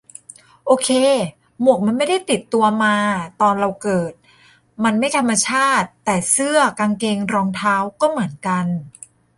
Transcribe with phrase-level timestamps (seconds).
[0.65, 0.89] โอเค
[1.61, 2.95] หมวกมันไม่ได้ติดตัวมา
[3.41, 4.11] ตอนเราเกิด
[4.83, 5.87] มัน 'ไม่ธรรมชาติ'.
[6.05, 8.65] แต่เสื้อกางเกงรองเท้า ก็เหมือนกัน.